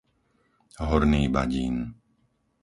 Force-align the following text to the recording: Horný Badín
Horný 0.87 1.23
Badín 1.35 1.75